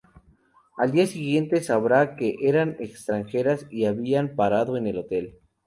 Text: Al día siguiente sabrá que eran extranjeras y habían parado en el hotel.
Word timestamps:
Al 0.77 0.91
día 0.93 1.05
siguiente 1.05 1.61
sabrá 1.61 2.15
que 2.15 2.33
eran 2.41 2.75
extranjeras 2.79 3.67
y 3.69 3.85
habían 3.85 4.35
parado 4.35 4.75
en 4.75 4.87
el 4.87 4.97
hotel. 4.97 5.37